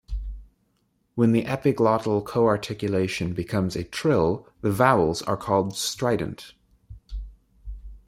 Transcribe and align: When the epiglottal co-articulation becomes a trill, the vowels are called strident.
When 1.13 1.31
the 1.31 1.43
epiglottal 1.43 2.25
co-articulation 2.25 3.33
becomes 3.35 3.75
a 3.75 3.83
trill, 3.83 4.47
the 4.61 4.71
vowels 4.71 5.21
are 5.21 5.37
called 5.37 5.75
strident. 5.77 6.55